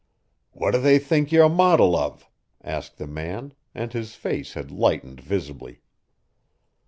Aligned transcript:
"What 0.53 0.71
do 0.71 0.81
they 0.81 0.97
think 0.97 1.31
ye 1.31 1.37
a 1.37 1.47
modil 1.47 1.95
of?" 1.95 2.27
asked 2.63 2.97
the 2.97 3.05
man, 3.05 3.53
and 3.75 3.93
his 3.93 4.15
face 4.15 4.55
had 4.55 4.71
lightened 4.71 5.21
visibly. 5.21 5.83